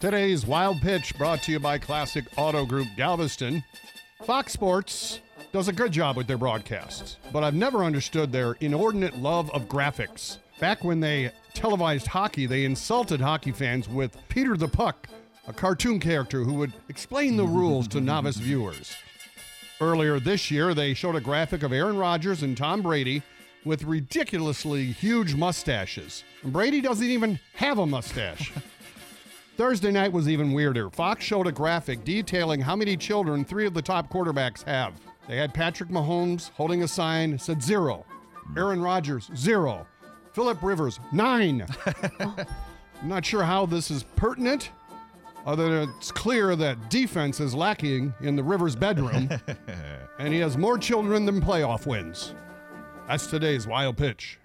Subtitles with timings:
[0.00, 3.64] Today's Wild Pitch brought to you by Classic Auto Group Galveston.
[4.22, 5.18] Fox Sports
[5.50, 9.62] does a good job with their broadcasts, but I've never understood their inordinate love of
[9.62, 10.38] graphics.
[10.60, 15.08] Back when they televised hockey, they insulted hockey fans with Peter the Puck,
[15.48, 18.94] a cartoon character who would explain the rules to novice viewers.
[19.80, 23.20] Earlier this year, they showed a graphic of Aaron Rodgers and Tom Brady
[23.64, 26.22] with ridiculously huge mustaches.
[26.44, 28.52] Brady doesn't even have a mustache.
[29.58, 30.88] Thursday night was even weirder.
[30.88, 34.94] Fox showed a graphic detailing how many children three of the top quarterbacks have.
[35.26, 38.56] They had Patrick Mahomes holding a sign said zero, hmm.
[38.56, 39.84] Aaron Rodgers zero,
[40.32, 41.66] Philip Rivers nine.
[42.20, 42.46] I'm
[43.08, 44.70] not sure how this is pertinent,
[45.44, 49.28] other than it's clear that defense is lacking in the Rivers bedroom,
[50.20, 52.32] and he has more children than playoff wins.
[53.08, 54.38] That's today's wild pitch.